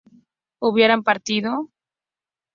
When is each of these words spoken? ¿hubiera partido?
¿hubiera 0.57 0.99
partido? 1.03 1.69